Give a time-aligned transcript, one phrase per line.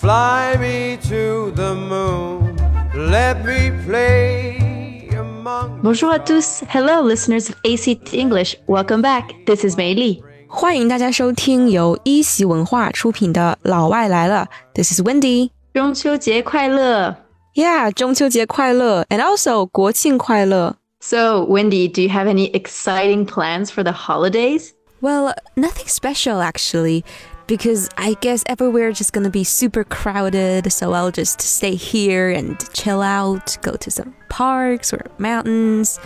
[0.00, 2.56] Fly me to the moon,
[2.94, 5.80] let me play among.
[5.82, 9.32] Bonjour à tous, hello listeners of ASeat English, welcome back.
[9.46, 10.20] This is Mei Li.
[10.48, 15.50] 欢迎大家收听由一席文化出品的《老外来了》，This is Wendy。
[15.72, 17.16] 中秋节快乐
[17.54, 20.76] ！Yeah，中秋节快乐，and also 国庆快乐。
[21.00, 24.70] So, Wendy, do you have any exciting plans for the holidays?
[25.00, 27.04] Well, nothing special actually
[27.47, 32.57] because I guess everywhere just gonna be super crowded, so I'll just stay here and
[32.73, 35.99] chill out, go to some parks or mountains.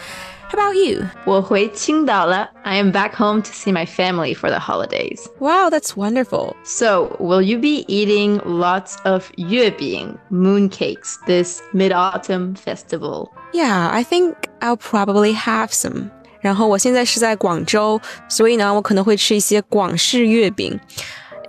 [0.49, 1.09] How about you?
[1.26, 2.48] 我回青岛了.
[2.63, 5.27] I am back home to see my family for the holidays.
[5.40, 6.55] Wow, that's wonderful.
[6.63, 13.31] So, will you be eating lots of 月饼 mooncakes this mid-autumn festival?
[13.52, 16.12] Yeah, I think I'll probably have some.
[16.40, 17.99] 然后我现在是在广州，
[18.30, 20.80] 所以呢，我可能会吃一些广式月饼。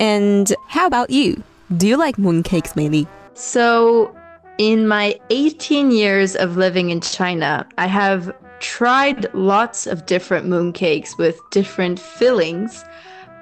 [0.00, 1.42] And how about you?
[1.76, 3.06] Do you like mooncakes, Meili?
[3.34, 4.10] So,
[4.58, 11.18] in my 18 years of living in China, I have tried lots of different mooncakes
[11.18, 12.84] with different fillings,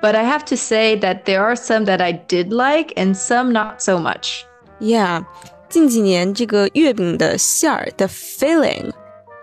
[0.01, 3.53] but I have to say that there are some that I did like and some
[3.53, 4.45] not so much.
[4.81, 5.25] Yeah，
[5.69, 8.91] 近几年这个月饼的馅儿的 filling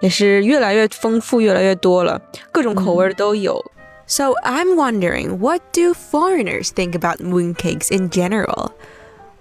[0.01, 3.63] 也是越来越丰富，越来越多了，各种口味儿都有。
[4.07, 8.71] So I'm wondering, what do foreigners think about mooncakes in general?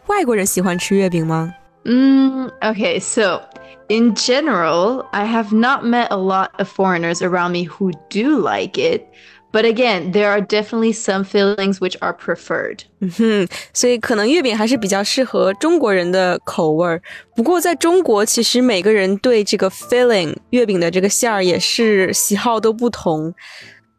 [0.07, 1.55] 外国人喜欢吃月饼吗？
[1.85, 3.41] Mm, okay, so
[3.89, 8.77] in general, I have not met a lot of foreigners around me who do like
[8.77, 9.07] it.
[9.51, 12.81] But again, there are definitely some fillings which are preferred.
[13.01, 17.01] 嗯哼，所以可能月饼还是比较适合中国人的口味儿。
[17.35, 23.33] 不过在中国，其实每个人对这个 filling 月饼的这个馅儿也是喜好都不同。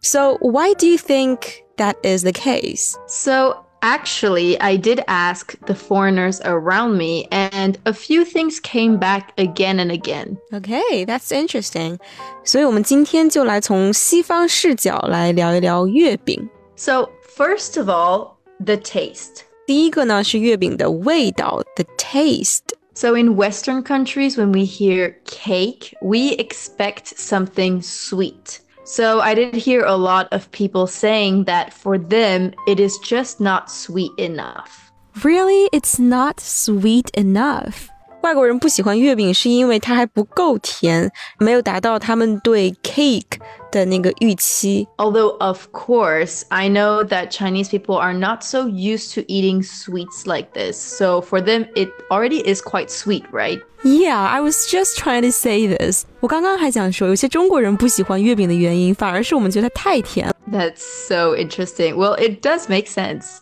[0.03, 2.97] So why do you think that is the case?
[3.07, 9.33] So actually, I did ask the foreigners around me, and a few things came back
[9.37, 10.37] again and again.
[10.53, 11.97] Okay, that's interesting.
[12.43, 16.49] 所以我们今天就来从西方视角来聊一聊月饼。
[16.75, 19.43] So, first of all, the taste.
[19.65, 22.73] 第一个呢是月饼的味道，the taste。
[22.95, 28.59] So, in Western countries, when we hear cake, we expect something sweet.
[28.84, 33.40] So, I did hear a lot of people saying that for them, it is just
[33.40, 34.92] not sweet enough.
[35.22, 37.88] Really, it's not sweet enough.
[38.23, 43.39] 外国人不喜欢月饼，是因为它还不够甜，没有达到他们对 cake
[43.71, 44.85] 的那个预期。
[44.97, 50.25] Although, of course, I know that Chinese people are not so used to eating sweets
[50.25, 50.75] like this.
[50.75, 53.61] So, for them, it already is quite sweet, right?
[53.83, 56.03] Yeah, I was just trying to say this.
[56.19, 60.33] 我刚刚还想说，有些中国人不喜欢月饼的原因，反而是我们觉得它太甜了。
[60.51, 61.95] That's so interesting.
[61.95, 63.37] Well, it does make sense.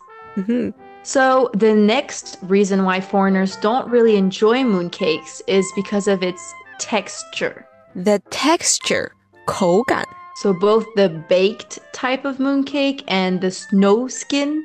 [1.04, 6.42] So, the next reason why foreigners don't really enjoy mooncakes is because of its
[6.80, 7.66] texture.
[7.96, 9.12] The texture
[9.46, 10.04] 口感
[10.42, 14.64] So, both the baked type of mooncake and the snow skin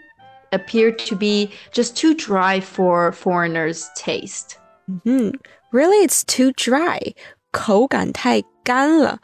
[0.51, 4.57] appear to be just too dry for foreigners' taste.
[5.05, 5.33] 嗯，
[5.71, 7.15] Really, it's too dry，
[7.53, 9.21] 口感太干了。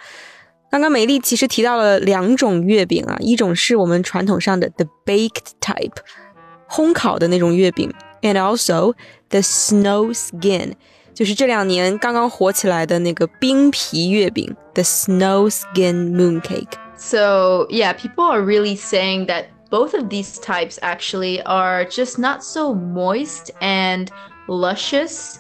[0.71, 5.97] 刚刚美丽其实提到了两种月饼啊，一种是我们传统上的 the baked type，
[6.69, 7.93] 烘烤的那种月饼，
[8.23, 8.95] and also
[9.31, 10.75] the snow skin，
[11.15, 16.73] 就是这两年刚刚火起来的那个冰皮月饼，the snow skin mooncake。
[16.97, 22.43] So, yeah, people are really saying that both of these types actually are just not
[22.43, 24.09] so moist and
[24.49, 25.39] luscious.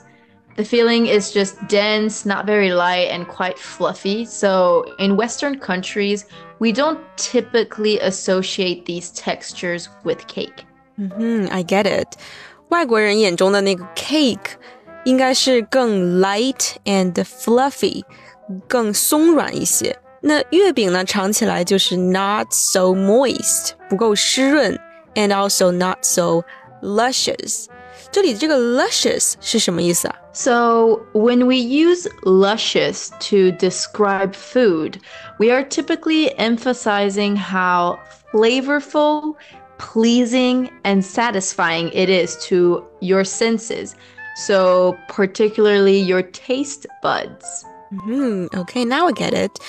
[0.57, 4.25] The feeling is just dense, not very light, and quite fluffy.
[4.25, 6.27] So, in Western countries,
[6.61, 10.65] we don't typically associate these textures with cake.
[10.97, 12.09] 嗯哼，I get it。
[12.69, 14.57] 外国人眼中的那个 cake
[15.05, 18.05] 应该是更 light and fluffy，
[18.67, 19.99] 更松软一些。
[20.21, 24.79] 那月饼呢，尝起来就是 not so moist，不够湿润，
[25.15, 26.43] and also not so
[26.83, 27.67] luscious。
[28.11, 30.15] 这里这个 luscious 是什么意思啊？
[30.33, 35.01] So, when we use luscious to describe food,
[35.39, 37.99] we are typically emphasizing how
[38.33, 39.35] flavorful,
[39.78, 43.96] pleasing, and satisfying it is to your senses.
[44.36, 47.66] So, particularly your taste buds.
[47.94, 48.58] Mm-hmm.
[48.60, 49.60] Okay, now I get it。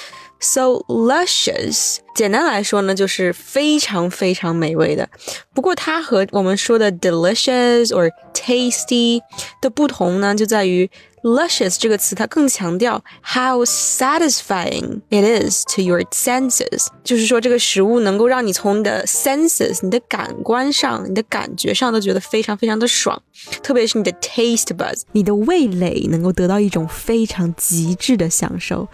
[0.40, 5.08] So luscious，简单来说呢，就是非常非常美味的。
[5.54, 9.20] 不过它和我们说的 delicious or tasty
[9.62, 10.90] 的不同呢，就在于
[11.22, 23.18] luscious 这个词它更强调 how satisfying it is to your senses，就是说这个食物能够让你从你的 senses，你的感官上、你的感觉上都觉得非常非常的爽，
[23.62, 28.86] 特别是你的 taste buds，你的味蕾能够得到一种非常极致的享受。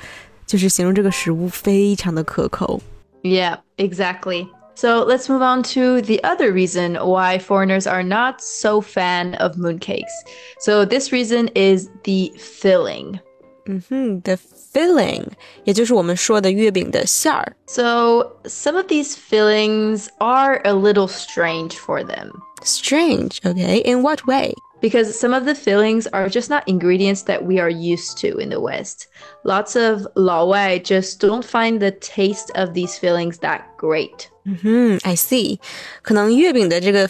[0.50, 2.81] 就是形容这个食物非常的可口。
[3.24, 4.48] Yeah, exactly.
[4.75, 9.56] So let's move on to the other reason why foreigners are not so fan of
[9.57, 10.12] mooncakes.
[10.60, 13.19] So this reason is the filling.
[13.68, 14.38] 嗯哼，the
[14.74, 15.25] filling，
[15.63, 17.56] 也就是我们说的月饼的馅儿。
[17.68, 22.31] So some of these fillings are a little strange for them.
[22.62, 23.79] Strange, okay?
[23.79, 24.55] In what way?
[24.81, 28.49] Because some of the fillings are just not ingredients that we are used to in
[28.49, 29.09] the West.
[29.45, 34.31] Lots of laowai just don't find the taste of these fillings that great.
[34.45, 35.59] 嗯，I see。
[36.03, 37.07] 可能月饼的这个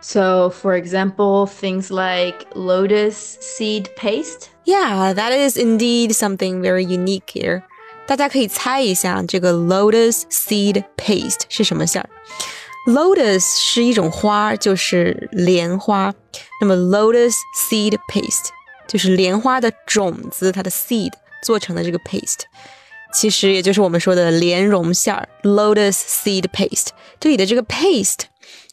[0.00, 4.50] so, for example, things like lotus seed paste.
[4.64, 7.62] Yeah, that is indeed something very unique here.
[8.08, 12.08] 大家可以猜一下，这个 lotus seed paste 是什么馅儿
[12.90, 16.14] ？Lotus 是一种花，就是莲花。
[16.62, 17.34] 那么 lotus
[17.68, 18.48] seed paste
[18.86, 21.12] 就是莲花的种子，它的 seed
[21.44, 22.44] 做成的这个 paste，
[23.12, 26.88] 其实也就是我们说的莲蓉馅儿 lotus seed paste。
[27.20, 28.20] 这里的这个 paste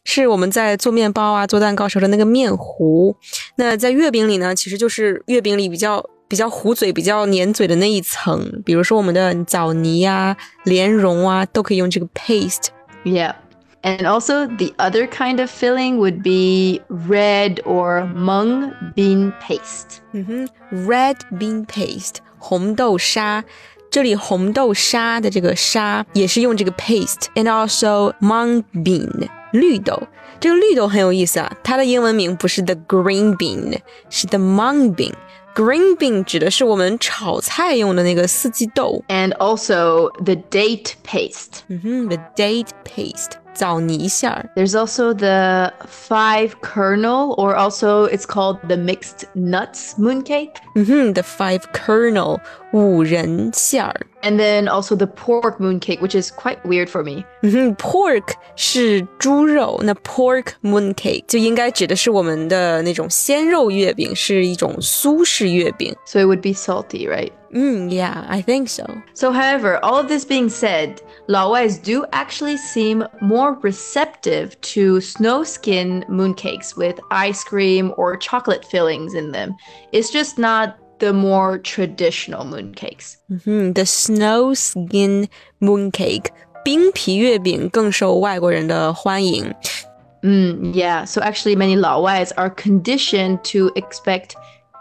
[0.05, 3.13] 是我们在做面包啊、做蛋糕时候的那个面糊。
[3.57, 8.62] 那在月饼里呢，其实就是月饼里比较比较糊嘴、比较粘嘴的那一层。
[8.64, 12.68] 比如说我们的枣泥啊、莲蓉啊，都可以用这个 paste。
[13.04, 13.34] Yeah.
[13.82, 20.00] And also, the other kind of filling would be red or mung bean paste.
[20.12, 23.42] 嗯哼，red bean paste 红豆沙。
[23.90, 29.08] 这里红豆沙的这个沙也是用这个 paste，and also mung bean
[29.52, 30.00] 绿豆。
[30.38, 33.78] 这个绿豆很有意思啊，它的英文名不是 the green bean，
[34.10, 35.14] 是 the mung bean。
[35.54, 39.02] Green bean 指的是我们炒菜用的那个四季豆。
[39.08, 41.62] And also the date paste.
[41.68, 44.48] 嗯哼，the date paste 枣泥馅儿。
[44.54, 50.52] There's also the five kernel, or also it's called the mixed nuts mooncake.
[50.76, 52.38] 嗯哼，the five kernel
[52.72, 54.06] 五仁馅儿。
[54.22, 57.24] And then also the pork mooncake, which is quite weird for me.
[57.42, 65.94] 嗯哼，pork 是猪肉，那 pork mooncake 就应该指的是我们的那种鲜肉月饼，是一种苏式月饼。
[66.04, 67.32] So it would be salty, right?
[67.52, 68.84] 嗯，Yeah，I think so。
[69.12, 75.44] So, however, all of this being said, Laowais do actually seem more receptive to snow
[75.44, 79.54] skin mooncakes with ice cream or chocolate fillings in them.
[79.92, 83.16] It's just not the more traditional mooncakes.
[83.30, 85.28] 嗯哼，the snow skin
[85.60, 86.26] mooncake
[86.64, 89.54] 冰皮月饼更受外国人的欢迎。
[90.22, 94.34] Mm, yeah, so actually, many Laowais are conditioned to expect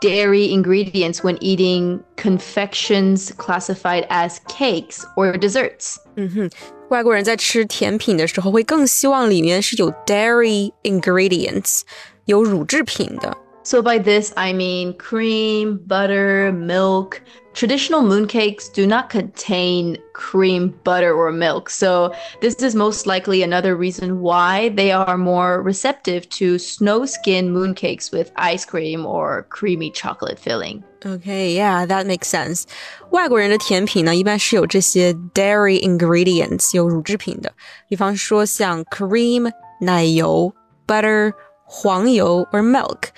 [0.03, 5.97] dairy ingredients when eating confections classified as cakes or desserts.
[6.15, 6.51] 嗯哼，
[6.89, 11.81] 外国人在吃甜品的时候会更希望里面是有 dairy ingredients，
[12.25, 13.35] 有乳制品的。
[13.63, 17.21] So by this I mean cream, butter, milk.
[17.53, 21.69] Traditional mooncakes do not contain cream, butter, or milk.
[21.69, 27.53] So this is most likely another reason why they are more receptive to snow skin
[27.53, 30.83] mooncakes with ice cream or creamy chocolate filling.
[31.05, 32.63] Okay, yeah, that makes sense.
[33.11, 37.51] 外国人的甜品呢，一般是有这些 dairy ingredients，有乳制品的，
[37.89, 40.53] 比方说像 cream 奶油、
[40.87, 41.33] butter
[41.65, 43.09] 黄油 or milk。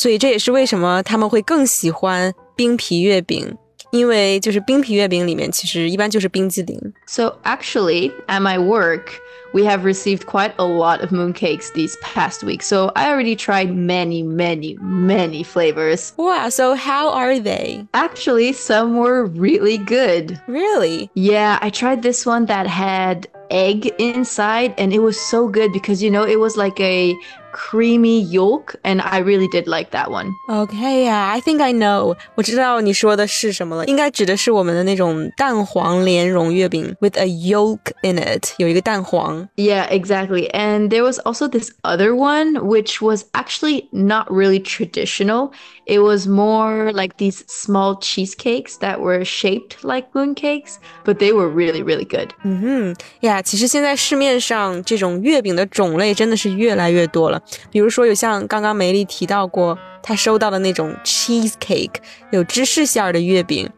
[0.00, 3.56] 所以这也是为什么他们会更喜欢冰皮月饼，
[3.90, 6.78] 因为就是冰皮月饼里面其实一般就是冰激凌。
[7.06, 9.20] So actually, at my work,
[9.54, 12.66] we have received quite a lot of mooncakes these past weeks.
[12.66, 16.12] So I already tried many, many, many flavors.
[16.18, 17.86] Wow, so how are they?
[17.94, 20.38] Actually, some were really good.
[20.46, 21.10] Really?
[21.14, 26.02] Yeah, I tried this one that had egg inside and it was so good because
[26.02, 27.14] you know it was like a
[27.52, 30.30] creamy yolk and I really did like that one.
[30.48, 32.14] Okay, yeah, I think I know.
[32.34, 39.48] 我知道你说的是什么了，应该指的是我们的那种蛋黄莲蓉月饼，with a yolk in it，有一个蛋黄。
[39.56, 40.50] Yeah, exactly.
[40.50, 45.52] And there was also this other one which was actually not really traditional.
[45.86, 51.48] It was more like these small cheesecakes that were shaped like mooncakes, but they were
[51.48, 52.30] really, really good.
[52.44, 57.39] 嗯哼，呀，其实现在市面上这种月饼的种类真的是越来越多了。
[57.70, 61.94] 比如说有像刚刚梅丽提到过，她收到的那种 cheesecake，
[62.30, 63.68] 有芝士馅儿的月饼。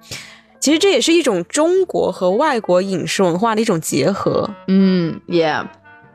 [0.60, 4.50] 其实这也是一种中国和外国饮食文化的一种结合。
[4.66, 5.66] Mm, yeah,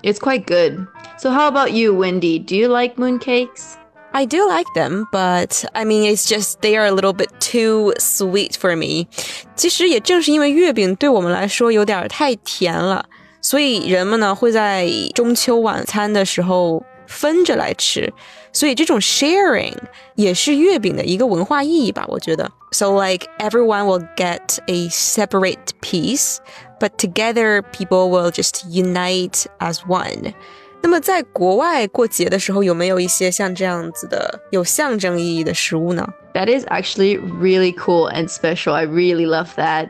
[0.01, 0.85] it's quite good.
[1.17, 2.39] So, how about you, Wendy?
[2.39, 3.75] Do you like mooncakes?
[4.11, 7.93] I do like them, but I mean, it's just they are a little bit too
[7.97, 9.07] sweet for me.
[9.55, 13.05] 其实也正是因为月饼对我们来说有点太甜了，
[13.41, 18.11] 所以人们呢会在中秋晚餐的时候 分着来吃。
[18.51, 19.75] 所以这种 sharing
[20.15, 22.51] 也是月饼的一个文化意义吧，我觉得。
[22.71, 26.37] So like everyone will get a separate piece,
[26.79, 30.33] but together people will just unite as one.
[30.81, 36.07] 那么在国外过节的时候，有没有一些像这样子的有象征意义的食物呢？
[36.33, 38.73] That is actually really cool and special.
[38.73, 39.89] I really love that.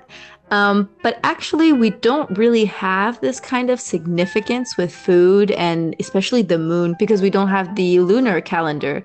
[0.51, 6.43] Um, but actually, we don't really have this kind of significance with food and especially
[6.43, 9.03] the moon because we don't have the lunar calendar.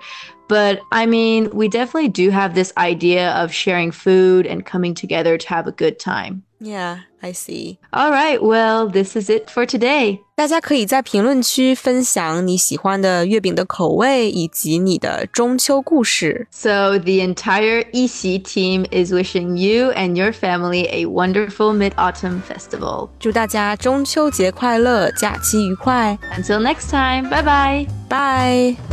[0.48, 5.38] But I mean, we definitely do have this idea of sharing food and coming together
[5.38, 6.44] to have a good time.
[6.64, 7.78] Yeah, I see.
[7.92, 10.20] All right, well, this is it for today.
[10.36, 16.48] 大家可以在评论区分享你喜欢的月饼的口味以及你的中秋故事。
[16.52, 23.10] So the entire ASeat team is wishing you and your family a wonderful Mid-Autumn Festival.
[23.20, 26.18] 祝大家中秋节快乐，假期愉快。
[26.36, 27.88] Until next time, bye bye.
[28.08, 28.93] Bye.